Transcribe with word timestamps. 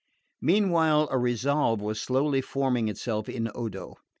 Meanwhile 0.41 1.09
a 1.11 1.17
resolve 1.19 1.79
was 1.79 2.01
slowly 2.01 2.41
forming 2.41 2.87
itself 2.87 3.29
in 3.29 3.51
Odo. 3.53 3.97